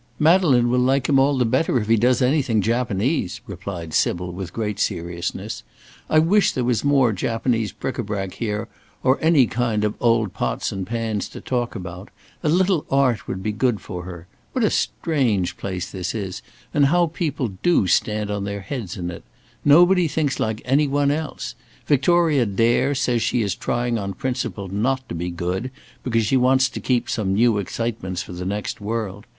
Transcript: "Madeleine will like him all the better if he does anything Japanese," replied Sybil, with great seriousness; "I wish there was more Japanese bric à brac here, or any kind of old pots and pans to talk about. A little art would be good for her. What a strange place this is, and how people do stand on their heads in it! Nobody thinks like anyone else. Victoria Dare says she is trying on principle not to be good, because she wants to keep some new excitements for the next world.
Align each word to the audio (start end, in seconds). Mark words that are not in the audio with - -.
"Madeleine 0.17 0.71
will 0.71 0.79
like 0.79 1.07
him 1.07 1.19
all 1.19 1.37
the 1.37 1.45
better 1.45 1.77
if 1.77 1.87
he 1.87 1.95
does 1.95 2.23
anything 2.23 2.59
Japanese," 2.59 3.39
replied 3.45 3.93
Sybil, 3.93 4.31
with 4.31 4.51
great 4.51 4.79
seriousness; 4.79 5.61
"I 6.09 6.17
wish 6.17 6.53
there 6.53 6.63
was 6.63 6.83
more 6.83 7.13
Japanese 7.13 7.71
bric 7.71 7.97
à 7.97 8.03
brac 8.07 8.33
here, 8.33 8.67
or 9.03 9.19
any 9.21 9.45
kind 9.45 9.83
of 9.83 9.93
old 9.99 10.33
pots 10.33 10.71
and 10.71 10.87
pans 10.87 11.29
to 11.29 11.39
talk 11.39 11.75
about. 11.75 12.09
A 12.41 12.49
little 12.49 12.83
art 12.89 13.27
would 13.27 13.43
be 13.43 13.51
good 13.51 13.79
for 13.79 14.01
her. 14.05 14.25
What 14.53 14.63
a 14.65 14.71
strange 14.71 15.55
place 15.55 15.91
this 15.91 16.15
is, 16.15 16.41
and 16.73 16.87
how 16.87 17.05
people 17.05 17.49
do 17.61 17.85
stand 17.85 18.31
on 18.31 18.43
their 18.43 18.61
heads 18.61 18.97
in 18.97 19.11
it! 19.11 19.21
Nobody 19.63 20.07
thinks 20.07 20.39
like 20.39 20.63
anyone 20.65 21.11
else. 21.11 21.53
Victoria 21.85 22.47
Dare 22.47 22.95
says 22.95 23.21
she 23.21 23.43
is 23.43 23.53
trying 23.53 23.99
on 23.99 24.15
principle 24.15 24.67
not 24.67 25.07
to 25.09 25.13
be 25.13 25.29
good, 25.29 25.69
because 26.03 26.25
she 26.25 26.37
wants 26.37 26.69
to 26.69 26.79
keep 26.79 27.07
some 27.07 27.35
new 27.35 27.59
excitements 27.59 28.23
for 28.23 28.33
the 28.33 28.45
next 28.45 28.81
world. 28.81 29.27